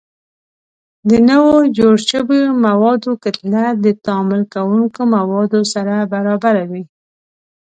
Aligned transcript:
د 1.09 1.11
نوو 1.29 1.57
جوړ 1.77 1.95
شویو 2.09 2.49
موادو 2.65 3.11
کتله 3.23 3.65
د 3.83 3.85
تعامل 4.05 4.41
کوونکو 4.53 5.01
موادو 5.15 5.61
سره 5.73 5.95
برابره 6.13 6.63
وي. 6.71 6.83